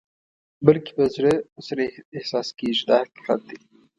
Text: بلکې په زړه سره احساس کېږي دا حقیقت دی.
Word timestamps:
بلکې 0.65 0.91
په 0.97 1.03
زړه 1.15 1.33
سره 1.67 1.83
احساس 2.17 2.47
کېږي 2.59 2.83
دا 2.89 2.97
حقیقت 3.03 3.39
دی. 3.47 3.57